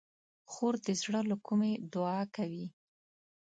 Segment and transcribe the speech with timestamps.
[0.51, 2.65] خور د زړه له کومي دعا کوي.